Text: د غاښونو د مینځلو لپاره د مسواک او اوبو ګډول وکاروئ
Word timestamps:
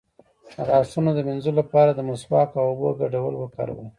د 0.55 0.57
غاښونو 0.67 1.11
د 1.13 1.19
مینځلو 1.27 1.57
لپاره 1.61 1.91
د 1.93 1.99
مسواک 2.09 2.49
او 2.59 2.65
اوبو 2.69 2.89
ګډول 3.01 3.33
وکاروئ 3.37 3.87